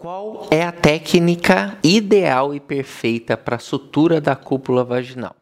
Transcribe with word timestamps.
Qual 0.00 0.46
é 0.52 0.62
a 0.62 0.70
técnica 0.70 1.76
ideal 1.82 2.54
e 2.54 2.60
perfeita 2.60 3.36
para 3.36 3.58
sutura 3.58 4.20
da 4.20 4.36
cúpula 4.36 4.84
vaginal? 4.84 5.34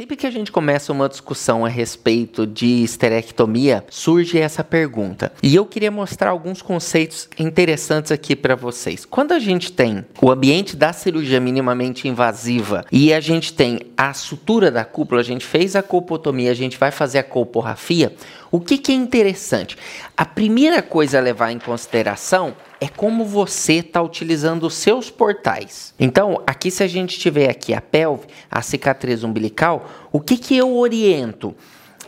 Sempre 0.00 0.16
que 0.16 0.26
a 0.26 0.30
gente 0.30 0.50
começa 0.50 0.94
uma 0.94 1.10
discussão 1.10 1.62
a 1.62 1.68
respeito 1.68 2.46
de 2.46 2.82
esterectomia, 2.82 3.84
surge 3.90 4.38
essa 4.38 4.64
pergunta. 4.64 5.30
E 5.42 5.54
eu 5.54 5.66
queria 5.66 5.90
mostrar 5.90 6.30
alguns 6.30 6.62
conceitos 6.62 7.28
interessantes 7.38 8.10
aqui 8.10 8.34
para 8.34 8.56
vocês. 8.56 9.04
Quando 9.04 9.32
a 9.32 9.38
gente 9.38 9.70
tem 9.70 10.02
o 10.22 10.30
ambiente 10.30 10.74
da 10.74 10.94
cirurgia 10.94 11.38
minimamente 11.38 12.08
invasiva 12.08 12.82
e 12.90 13.12
a 13.12 13.20
gente 13.20 13.52
tem 13.52 13.78
a 13.94 14.14
sutura 14.14 14.70
da 14.70 14.86
cúpula, 14.86 15.20
a 15.20 15.24
gente 15.24 15.44
fez 15.44 15.76
a 15.76 15.82
colpotomia, 15.82 16.50
a 16.50 16.54
gente 16.54 16.78
vai 16.78 16.90
fazer 16.90 17.18
a 17.18 17.22
colporrafia, 17.22 18.14
o 18.50 18.58
que, 18.58 18.78
que 18.78 18.92
é 18.92 18.94
interessante? 18.94 19.76
A 20.16 20.24
primeira 20.24 20.80
coisa 20.80 21.18
a 21.18 21.20
levar 21.20 21.52
em 21.52 21.58
consideração 21.58 22.56
é 22.80 22.88
como 22.88 23.24
você 23.24 23.74
está 23.74 24.00
utilizando 24.00 24.66
os 24.66 24.74
seus 24.74 25.10
portais. 25.10 25.94
Então, 25.98 26.42
aqui 26.46 26.70
se 26.70 26.82
a 26.82 26.88
gente 26.88 27.18
tiver 27.18 27.50
aqui 27.50 27.74
a 27.74 27.80
pelve, 27.80 28.26
a 28.50 28.62
cicatriz 28.62 29.22
umbilical, 29.22 29.88
o 30.10 30.18
que, 30.18 30.36
que 30.36 30.56
eu 30.56 30.76
oriento? 30.76 31.54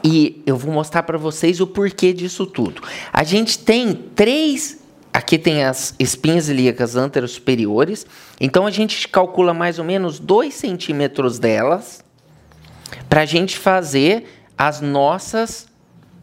E 0.03 0.43
eu 0.47 0.57
vou 0.57 0.73
mostrar 0.73 1.03
para 1.03 1.19
vocês 1.19 1.61
o 1.61 1.67
porquê 1.67 2.13
disso 2.13 2.47
tudo. 2.47 2.83
A 3.13 3.23
gente 3.23 3.59
tem 3.59 3.93
três 3.93 4.81
Aqui 5.13 5.37
tem 5.37 5.63
as 5.63 5.95
espinhas 5.99 6.49
ilíacas 6.49 6.97
anterosuperiores. 6.97 8.07
Então 8.41 8.67
a 8.67 8.71
gente 8.71 9.07
calcula 9.09 9.53
mais 9.53 9.79
ou 9.79 9.85
menos 9.85 10.19
2 10.19 10.55
centímetros 10.55 11.39
delas 11.39 12.03
para 13.11 13.21
a 13.21 13.27
gente 13.27 13.59
fazer 13.59 14.25
as 14.57 14.81
nossas 14.81 15.67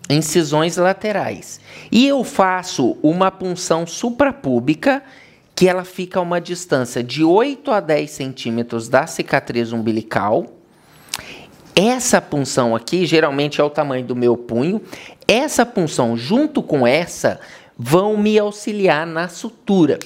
incisões 0.10 0.78
laterais. 0.78 1.60
E 1.92 2.08
eu 2.08 2.24
faço 2.24 2.98
uma 3.04 3.30
punção 3.30 3.86
suprapúbica 3.86 5.04
que 5.56 5.68
ela 5.68 5.84
fica 5.84 6.20
a 6.20 6.22
uma 6.22 6.40
distância 6.40 7.04
de 7.04 7.24
8 7.24 7.70
a 7.72 7.80
10 7.80 8.10
centímetros 8.10 8.88
da 8.88 9.06
cicatriz 9.06 9.72
umbilical. 9.72 10.46
Essa 11.76 12.22
punção 12.22 12.76
aqui, 12.76 13.06
geralmente 13.06 13.62
é 13.62 13.64
o 13.64 13.70
tamanho 13.70 14.06
do 14.06 14.16
meu 14.16 14.36
punho. 14.36 14.82
Essa 15.28 15.66
punção, 15.66 16.18
junto 16.18 16.64
com 16.64 16.88
essa, 16.88 17.40
vão 17.78 18.18
me 18.18 18.40
auxiliar 18.40 19.06
na 19.06 19.28
sutura. 19.28 20.00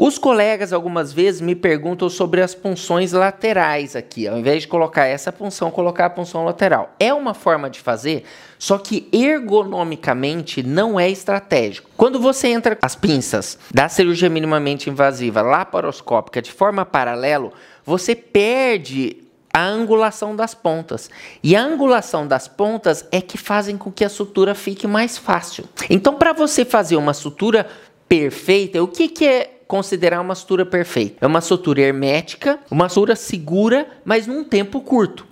Os 0.00 0.16
colegas 0.16 0.72
algumas 0.72 1.12
vezes 1.12 1.40
me 1.40 1.56
perguntam 1.56 2.08
sobre 2.08 2.40
as 2.40 2.54
punções 2.54 3.10
laterais 3.10 3.96
aqui, 3.96 4.28
ao 4.28 4.38
invés 4.38 4.62
de 4.62 4.68
colocar 4.68 5.06
essa 5.06 5.32
punção, 5.32 5.72
colocar 5.72 6.06
a 6.06 6.10
punção 6.10 6.44
lateral. 6.44 6.94
É 7.00 7.12
uma 7.12 7.34
forma 7.34 7.68
de 7.68 7.80
fazer, 7.80 8.22
só 8.60 8.78
que 8.78 9.08
ergonomicamente 9.10 10.62
não 10.62 11.00
é 11.00 11.10
estratégico. 11.10 11.90
Quando 11.96 12.20
você 12.20 12.46
entra 12.46 12.78
as 12.80 12.94
pinças 12.94 13.58
da 13.74 13.88
cirurgia 13.88 14.30
minimamente 14.30 14.88
invasiva 14.88 15.42
laparoscópica 15.42 16.40
de 16.40 16.52
forma 16.52 16.86
paralelo, 16.86 17.52
você 17.84 18.14
perde 18.14 19.16
a 19.52 19.66
angulação 19.66 20.36
das 20.36 20.54
pontas. 20.54 21.10
E 21.42 21.56
a 21.56 21.60
angulação 21.60 22.24
das 22.24 22.46
pontas 22.46 23.04
é 23.10 23.20
que 23.20 23.36
fazem 23.36 23.76
com 23.76 23.90
que 23.90 24.04
a 24.04 24.08
sutura 24.08 24.54
fique 24.54 24.86
mais 24.86 25.18
fácil. 25.18 25.64
Então, 25.90 26.14
para 26.14 26.32
você 26.32 26.64
fazer 26.64 26.94
uma 26.94 27.12
sutura 27.12 27.68
perfeita, 28.08 28.80
o 28.80 28.86
que, 28.86 29.08
que 29.08 29.26
é 29.26 29.57
considerar 29.68 30.20
uma 30.22 30.34
sutura 30.34 30.64
perfeita. 30.64 31.18
É 31.20 31.26
uma 31.26 31.42
sutura 31.42 31.82
hermética, 31.82 32.58
uma 32.70 32.88
sutura 32.88 33.14
segura, 33.14 33.86
mas 34.04 34.26
num 34.26 34.42
tempo 34.42 34.80
curto. 34.80 35.26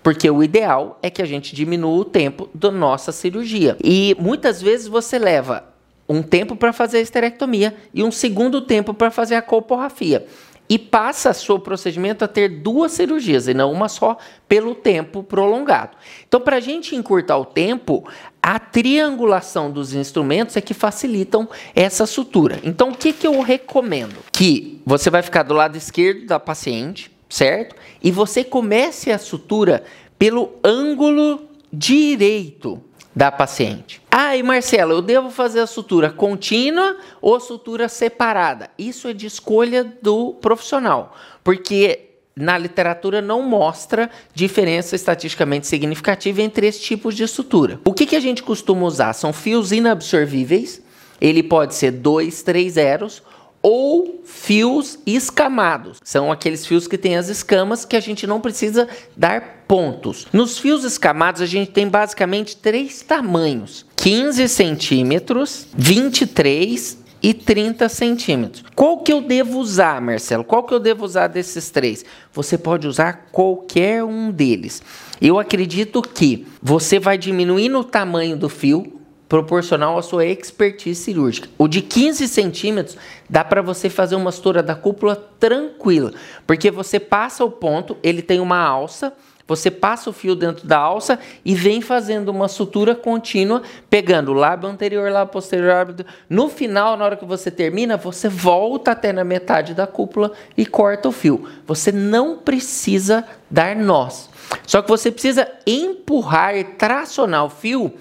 Porque 0.00 0.30
o 0.30 0.42
ideal 0.42 0.98
é 1.02 1.10
que 1.10 1.20
a 1.20 1.26
gente 1.26 1.54
diminua 1.54 1.98
o 1.98 2.04
tempo 2.04 2.48
da 2.54 2.70
nossa 2.70 3.12
cirurgia. 3.12 3.76
E 3.82 4.16
muitas 4.18 4.62
vezes 4.62 4.86
você 4.86 5.18
leva 5.18 5.64
um 6.08 6.22
tempo 6.22 6.56
para 6.56 6.72
fazer 6.72 6.98
a 6.98 7.02
esterectomia 7.02 7.74
e 7.92 8.02
um 8.02 8.10
segundo 8.10 8.60
tempo 8.60 8.94
para 8.94 9.10
fazer 9.10 9.34
a 9.34 9.42
colporrafia 9.42 10.26
e 10.70 10.78
passa 10.78 11.34
seu 11.34 11.58
procedimento 11.58 12.24
a 12.24 12.28
ter 12.28 12.48
duas 12.60 12.92
cirurgias 12.92 13.48
e 13.48 13.52
não 13.52 13.72
uma 13.72 13.88
só 13.88 14.16
pelo 14.48 14.72
tempo 14.72 15.20
prolongado. 15.20 15.96
Então, 16.28 16.40
para 16.40 16.56
a 16.56 16.60
gente 16.60 16.94
encurtar 16.94 17.36
o 17.38 17.44
tempo, 17.44 18.08
a 18.40 18.56
triangulação 18.60 19.68
dos 19.68 19.92
instrumentos 19.92 20.56
é 20.56 20.60
que 20.60 20.72
facilitam 20.72 21.48
essa 21.74 22.06
sutura. 22.06 22.60
Então, 22.62 22.90
o 22.90 22.96
que, 22.96 23.12
que 23.12 23.26
eu 23.26 23.40
recomendo? 23.40 24.18
Que 24.30 24.80
você 24.86 25.10
vai 25.10 25.22
ficar 25.22 25.42
do 25.42 25.54
lado 25.54 25.76
esquerdo 25.76 26.24
da 26.26 26.38
paciente, 26.38 27.10
certo? 27.28 27.74
E 28.00 28.12
você 28.12 28.44
comece 28.44 29.10
a 29.10 29.18
sutura 29.18 29.82
pelo 30.16 30.52
ângulo 30.62 31.48
direito 31.72 32.80
da 33.14 33.32
paciente. 33.32 33.99
Ah, 34.10 34.36
e 34.36 34.42
Marcelo, 34.42 34.94
eu 34.94 35.02
devo 35.02 35.30
fazer 35.30 35.60
a 35.60 35.66
sutura 35.66 36.10
contínua 36.10 36.96
ou 37.22 37.38
sutura 37.38 37.88
separada? 37.88 38.68
Isso 38.76 39.06
é 39.06 39.12
de 39.12 39.26
escolha 39.26 39.84
do 40.02 40.34
profissional, 40.34 41.16
porque 41.44 42.08
na 42.34 42.58
literatura 42.58 43.20
não 43.22 43.42
mostra 43.42 44.10
diferença 44.34 44.96
estatisticamente 44.96 45.68
significativa 45.68 46.42
entre 46.42 46.66
esses 46.66 46.82
tipos 46.82 47.14
de 47.14 47.26
sutura. 47.28 47.80
O 47.84 47.92
que, 47.92 48.06
que 48.06 48.16
a 48.16 48.20
gente 48.20 48.42
costuma 48.42 48.84
usar? 48.84 49.12
São 49.12 49.32
fios 49.32 49.70
inabsorvíveis, 49.70 50.82
ele 51.20 51.42
pode 51.42 51.76
ser 51.76 51.92
2, 51.92 52.42
3 52.42 52.72
zeros, 52.72 53.22
ou 53.62 54.22
fios 54.24 54.98
escamados. 55.06 55.98
São 56.02 56.32
aqueles 56.32 56.66
fios 56.66 56.88
que 56.88 56.96
têm 56.96 57.16
as 57.16 57.28
escamas 57.28 57.84
que 57.84 57.96
a 57.96 58.00
gente 58.00 58.26
não 58.26 58.40
precisa 58.40 58.88
dar 59.16 59.64
pontos. 59.68 60.26
Nos 60.32 60.58
fios 60.58 60.82
escamados 60.82 61.42
a 61.42 61.46
gente 61.46 61.70
tem 61.70 61.86
basicamente 61.86 62.56
três 62.56 63.02
tamanhos: 63.02 63.84
15 64.00 64.48
centímetros, 64.48 65.66
23 65.76 66.96
e 67.22 67.34
30 67.34 67.86
centímetros. 67.90 68.64
Qual 68.74 69.00
que 69.00 69.12
eu 69.12 69.20
devo 69.20 69.58
usar, 69.58 70.00
Marcelo? 70.00 70.42
Qual 70.42 70.62
que 70.62 70.72
eu 70.72 70.80
devo 70.80 71.04
usar 71.04 71.26
desses 71.26 71.68
três? 71.68 72.02
Você 72.32 72.56
pode 72.56 72.88
usar 72.88 73.28
qualquer 73.30 74.02
um 74.02 74.30
deles. 74.30 74.82
Eu 75.20 75.38
acredito 75.38 76.00
que 76.00 76.46
você 76.62 76.98
vai 76.98 77.18
diminuir 77.18 77.70
o 77.76 77.84
tamanho 77.84 78.38
do 78.38 78.48
fio 78.48 79.00
proporcional 79.28 79.98
à 79.98 80.02
sua 80.02 80.24
expertise 80.24 81.02
cirúrgica. 81.02 81.50
O 81.58 81.68
de 81.68 81.82
15 81.82 82.26
centímetros 82.26 82.96
dá 83.28 83.44
para 83.44 83.60
você 83.60 83.90
fazer 83.90 84.16
uma 84.16 84.32
sutura 84.32 84.62
da 84.62 84.74
cúpula 84.74 85.14
tranquila, 85.14 86.14
porque 86.46 86.70
você 86.70 86.98
passa 86.98 87.44
o 87.44 87.50
ponto, 87.50 87.98
ele 88.02 88.22
tem 88.22 88.40
uma 88.40 88.58
alça, 88.58 89.12
você 89.50 89.68
passa 89.68 90.08
o 90.08 90.12
fio 90.12 90.36
dentro 90.36 90.64
da 90.64 90.78
alça 90.78 91.18
e 91.44 91.56
vem 91.56 91.80
fazendo 91.80 92.28
uma 92.28 92.46
sutura 92.46 92.94
contínua, 92.94 93.62
pegando 93.90 94.30
o 94.30 94.34
lábio 94.34 94.68
anterior, 94.68 95.10
lábio 95.10 95.32
posterior. 95.32 95.74
Lábio... 95.74 96.06
No 96.28 96.48
final, 96.48 96.96
na 96.96 97.04
hora 97.04 97.16
que 97.16 97.24
você 97.24 97.50
termina, 97.50 97.96
você 97.96 98.28
volta 98.28 98.92
até 98.92 99.12
na 99.12 99.24
metade 99.24 99.74
da 99.74 99.88
cúpula 99.88 100.30
e 100.56 100.64
corta 100.64 101.08
o 101.08 101.12
fio. 101.12 101.48
Você 101.66 101.90
não 101.90 102.38
precisa 102.38 103.26
dar 103.50 103.74
nós. 103.74 104.30
Só 104.64 104.82
que 104.82 104.88
você 104.88 105.10
precisa 105.10 105.50
empurrar 105.66 106.54
e 106.54 106.62
tracionar 106.62 107.44
o 107.44 107.50
fio 107.50 107.92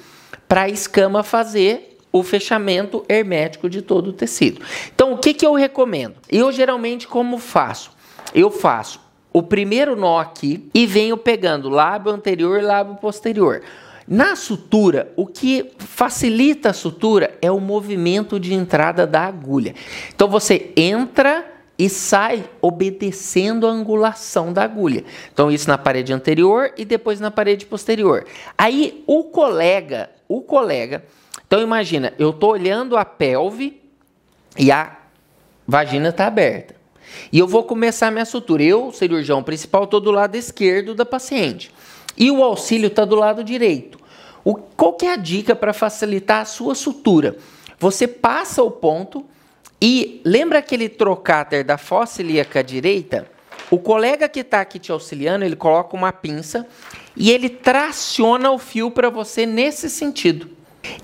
para 0.48 0.62
a 0.62 0.70
escama 0.70 1.24
fazer 1.24 1.98
o 2.12 2.22
fechamento 2.22 3.04
hermético 3.10 3.68
de 3.68 3.82
todo 3.82 4.12
o 4.12 4.14
tecido. 4.14 4.62
Então, 4.94 5.14
o 5.14 5.18
que, 5.18 5.34
que 5.34 5.48
eu 5.48 5.56
recomendo? 5.56 6.14
Eu 6.30 6.52
geralmente 6.52 7.08
como 7.08 7.40
faço? 7.40 7.90
Eu 8.36 8.52
faço 8.52 9.09
o 9.32 9.44
primeiro 9.44 9.96
nó 9.96 10.20
aqui 10.20 10.70
e 10.74 10.86
venho 10.86 11.18
pegando 11.18 11.70
lábio 11.70 12.12
anterior 12.12 12.60
e 12.60 12.64
lábio 12.64 12.96
posterior. 12.96 13.62
Na 14.08 14.36
sutura, 14.36 15.12
o 15.16 15.28
que 15.28 15.72
facilita 15.78 16.72
a 16.72 16.74
sutura 16.74 17.38
é 17.42 17.52
o 17.52 17.60
movimento 17.60 18.40
de 18.40 18.54
entrada 18.54 19.06
da 19.06 19.22
agulha. 19.22 19.76
Então 20.14 20.28
você 20.28 20.72
entra 20.76 21.46
e 21.78 21.88
sai 21.88 22.44
obedecendo 22.62 23.68
a 23.68 23.72
angulação 23.72 24.52
da 24.52 24.64
agulha. 24.64 25.04
Então 25.32 25.52
isso 25.52 25.70
na 25.70 25.78
parede 25.78 26.12
anterior 26.12 26.74
e 26.76 26.84
depois 26.84 27.20
na 27.20 27.30
parede 27.30 27.66
posterior. 27.66 28.26
Aí 28.58 29.04
o 29.06 29.26
colega 29.26 30.10
o 30.30 30.42
colega. 30.42 31.04
Então 31.48 31.60
imagina, 31.60 32.14
eu 32.20 32.30
estou 32.30 32.52
olhando 32.52 32.96
a 32.96 33.04
pelve 33.04 33.82
e 34.58 34.72
a 34.72 34.96
vagina 35.68 36.10
está 36.10 36.28
aberta. 36.28 36.76
E 37.32 37.40
eu 37.40 37.48
vou 37.48 37.64
começar 37.64 38.08
a 38.08 38.12
minha 38.12 38.26
sutura. 38.26 38.64
Eu, 38.64 38.92
cirurgião 38.92 39.44
principal, 39.44 39.84
estou 39.84 40.00
do 40.00 40.12
lado 40.12 40.36
esquerdo 40.36 40.94
da 40.94 41.06
paciente. 41.06 41.72
E 42.18 42.30
o 42.32 42.44
auxílio 42.44 42.88
está 42.88 43.06
do 43.06 43.16
lado 43.16 43.44
direito. 43.44 44.00
O, 44.44 44.56
qual 44.56 44.94
que 44.94 45.06
é 45.06 45.14
a 45.14 45.16
dica 45.16 45.56
para 45.56 45.74
facilitar 45.74 46.42
a 46.42 46.46
sua 46.46 46.76
sutura? 46.76 47.38
Você 47.80 48.08
passa 48.08 48.64
o 48.64 48.72
ponto 48.72 49.26
e 49.82 50.22
lembra 50.26 50.60
aquele 50.60 50.90
trocáter 50.90 51.64
da 51.64 51.78
fossa 51.78 52.22
ilíaca 52.22 52.64
direita? 52.64 53.30
O 53.72 53.78
colega 53.78 54.28
que 54.28 54.40
está 54.40 54.62
aqui 54.62 54.80
te 54.80 54.92
auxiliando, 54.92 55.46
ele 55.46 55.56
coloca 55.56 55.96
uma 55.96 56.12
pinça 56.12 56.68
e 57.16 57.32
ele 57.32 57.50
traciona 57.50 58.52
o 58.52 58.58
fio 58.58 58.90
para 58.90 59.10
você 59.10 59.46
nesse 59.46 59.90
sentido. 59.90 60.50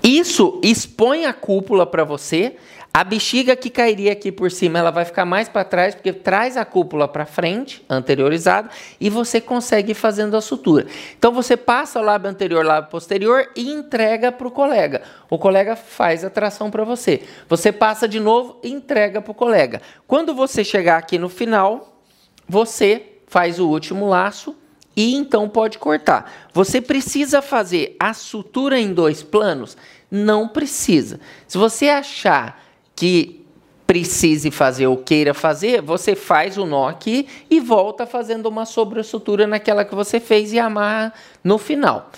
Isso 0.02 0.60
expõe 0.62 1.26
a 1.26 1.32
cúpula 1.32 1.86
para 1.86 2.04
você, 2.04 2.56
A 2.96 3.04
bexiga 3.04 3.54
que 3.54 3.68
cairia 3.68 4.12
aqui 4.12 4.32
por 4.32 4.50
cima, 4.50 4.78
ela 4.78 4.90
vai 4.90 5.04
ficar 5.04 5.26
mais 5.26 5.50
para 5.50 5.62
trás, 5.64 5.94
porque 5.94 6.14
traz 6.14 6.56
a 6.56 6.64
cúpula 6.64 7.06
para 7.06 7.26
frente, 7.26 7.84
anteriorizada, 7.90 8.70
e 8.98 9.10
você 9.10 9.38
consegue 9.38 9.92
ir 9.92 9.94
fazendo 9.94 10.34
a 10.34 10.40
sutura. 10.40 10.86
Então 11.18 11.30
você 11.30 11.58
passa 11.58 12.00
o 12.00 12.02
lábio 12.02 12.30
anterior, 12.30 12.64
lábio 12.64 12.90
posterior 12.90 13.50
e 13.54 13.68
entrega 13.68 14.32
para 14.32 14.48
o 14.48 14.50
colega. 14.50 15.02
O 15.28 15.38
colega 15.38 15.76
faz 15.76 16.24
a 16.24 16.30
tração 16.30 16.70
para 16.70 16.84
você. 16.84 17.20
Você 17.50 17.70
passa 17.70 18.08
de 18.08 18.18
novo 18.18 18.58
e 18.62 18.72
entrega 18.72 19.20
para 19.20 19.30
o 19.30 19.34
colega. 19.34 19.82
Quando 20.06 20.34
você 20.34 20.64
chegar 20.64 20.96
aqui 20.96 21.18
no 21.18 21.28
final, 21.28 22.00
você 22.48 23.18
faz 23.26 23.60
o 23.60 23.68
último 23.68 24.08
laço 24.08 24.56
e 24.96 25.14
então 25.14 25.48
pode 25.48 25.78
cortar. 25.78 26.48
Você 26.54 26.80
precisa 26.80 27.42
fazer 27.42 27.94
a 28.00 28.14
sutura 28.14 28.80
em 28.80 28.94
dois 28.94 29.22
planos? 29.22 29.76
Não 30.10 30.48
precisa. 30.48 31.20
Se 31.46 31.58
você 31.58 31.88
achar 31.90 32.64
que 32.94 33.44
precise 33.86 34.50
fazer 34.50 34.86
ou 34.86 34.96
queira 34.96 35.32
fazer, 35.32 35.80
você 35.80 36.16
faz 36.16 36.58
o 36.58 36.66
nó 36.66 36.88
aqui 36.88 37.28
e 37.48 37.60
volta 37.60 38.04
fazendo 38.06 38.46
uma 38.46 38.64
sobressutura 38.64 39.46
naquela 39.46 39.84
que 39.84 39.94
você 39.94 40.18
fez 40.18 40.52
e 40.52 40.58
amarra 40.58 41.12
no 41.44 41.56
final. 41.58 42.10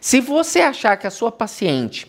Se 0.00 0.20
você 0.20 0.60
achar 0.60 0.96
que 0.96 1.06
a 1.06 1.10
sua 1.10 1.32
paciente 1.32 2.06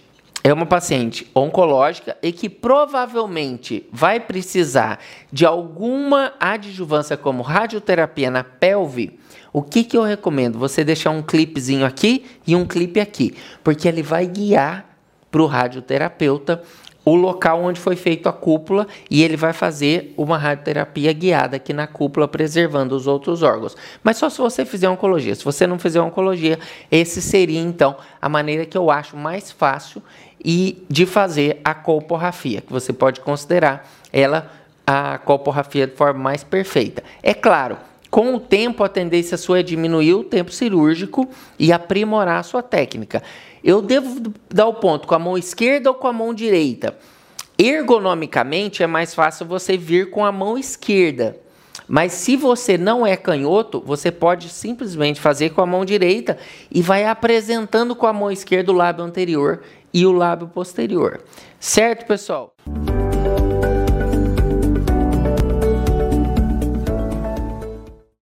é 0.48 0.54
uma 0.54 0.66
paciente 0.66 1.30
oncológica 1.36 2.16
e 2.24 2.32
que 2.32 2.48
provavelmente 2.48 3.86
vai 3.92 4.18
precisar 4.18 4.98
de 5.30 5.46
alguma 5.46 6.32
adjuvância 6.40 7.18
como 7.18 7.44
radioterapia 7.44 8.32
na 8.32 8.46
pelve, 8.46 9.20
o 9.52 9.62
que, 9.62 9.84
que 9.84 9.98
eu 9.98 10.04
recomendo? 10.04 10.58
Você 10.58 10.86
deixar 10.86 11.10
um 11.10 11.22
clipezinho 11.22 11.86
aqui 11.86 12.26
e 12.48 12.56
um 12.56 12.66
clipe 12.66 12.98
aqui, 12.98 13.36
porque 13.62 13.90
ele 13.90 14.02
vai 14.02 14.26
guiar 14.26 14.98
para 15.30 15.42
o 15.42 15.46
radioterapeuta 15.46 16.64
o 17.08 17.16
local 17.16 17.64
onde 17.64 17.80
foi 17.80 17.96
feita 17.96 18.28
a 18.28 18.34
cúpula 18.34 18.86
e 19.10 19.24
ele 19.24 19.38
vai 19.38 19.54
fazer 19.54 20.14
uma 20.18 20.38
radioterapia 20.38 21.14
guiada 21.14 21.56
aqui 21.56 21.72
na 21.72 21.88
cúpula, 21.88 22.28
preservando 22.28 22.94
os 22.94 23.08
outros 23.08 23.42
órgãos. 23.42 23.78
Mas 24.04 24.18
só 24.18 24.30
se 24.30 24.40
você 24.40 24.66
fizer 24.66 24.90
oncologia. 24.90 25.34
Se 25.34 25.46
você 25.46 25.66
não 25.66 25.80
fizer 25.80 26.02
oncologia, 26.02 26.60
esse 26.92 27.22
seria 27.22 27.62
então 27.62 27.96
a 28.22 28.28
maneira 28.28 28.66
que 28.66 28.78
eu 28.78 28.92
acho 28.92 29.16
mais 29.16 29.50
fácil 29.50 30.04
e 30.44 30.84
de 30.90 31.06
fazer 31.06 31.62
a 31.64 31.74
colporrafia, 31.74 32.60
que 32.60 32.74
você 32.74 32.92
pode 32.92 33.22
considerar 33.22 33.90
ela 34.12 34.52
a 34.86 35.18
colporrafia 35.18 35.88
de 35.88 35.96
forma 35.96 36.20
mais 36.20 36.44
perfeita. 36.44 37.02
É 37.24 37.34
claro, 37.34 37.78
com 38.18 38.34
o 38.34 38.40
tempo, 38.40 38.84
a 38.84 38.90
tendência 38.90 39.38
sua 39.38 39.60
é 39.60 39.62
diminuir 39.62 40.16
o 40.16 40.24
tempo 40.24 40.52
cirúrgico 40.52 41.30
e 41.60 41.72
aprimorar 41.72 42.40
a 42.40 42.44
sua 42.44 42.64
técnica. 42.64 43.22
Eu 43.64 43.80
devo 43.80 44.34
dar 44.50 44.66
o 44.66 44.74
ponto 44.74 45.08
com 45.08 45.14
a 45.14 45.20
mão 45.20 45.38
esquerda 45.38 45.92
ou 45.92 45.96
com 45.96 46.08
a 46.08 46.14
mão 46.14 46.34
direita? 46.34 46.98
Ergonomicamente, 47.60 48.82
é 48.82 48.88
mais 48.88 49.14
fácil 49.14 49.46
você 49.46 49.78
vir 49.78 50.10
com 50.10 50.26
a 50.26 50.32
mão 50.32 50.58
esquerda. 50.58 51.38
Mas 51.88 52.14
se 52.14 52.36
você 52.36 52.76
não 52.76 53.06
é 53.06 53.16
canhoto, 53.16 53.84
você 53.86 54.12
pode 54.12 54.50
simplesmente 54.50 55.22
fazer 55.22 55.52
com 55.52 55.62
a 55.62 55.68
mão 55.68 55.86
direita 55.86 56.40
e 56.72 56.82
vai 56.82 57.06
apresentando 57.06 57.96
com 57.96 58.08
a 58.08 58.14
mão 58.14 58.32
esquerda 58.32 58.72
o 58.72 58.76
lábio 58.76 59.06
anterior 59.06 59.62
e 59.94 60.08
o 60.08 60.12
lábio 60.12 60.48
posterior. 60.48 61.22
Certo, 61.60 62.08
pessoal? 62.08 62.52